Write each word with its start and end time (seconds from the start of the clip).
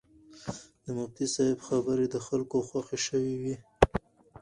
د 0.83 0.85
مفتي 0.97 1.25
صاحب 1.33 1.59
خبرې 1.67 2.05
د 2.09 2.15
خلکو 2.27 2.57
خوښې 2.67 2.97
شوې 3.05 3.35
وې. 3.41 3.55